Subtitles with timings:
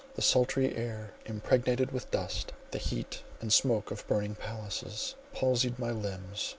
[0.15, 5.91] The sultry air impregnated with dust, the heat and smoke of burning palaces, palsied my
[5.91, 6.49] limbs.